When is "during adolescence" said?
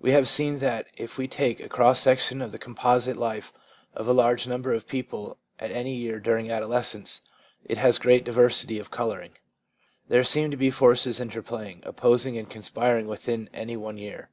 6.20-7.20